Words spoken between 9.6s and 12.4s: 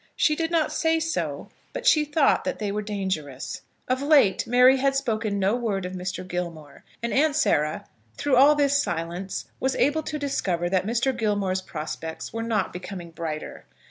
able to discover that Mr. Gilmore's prospects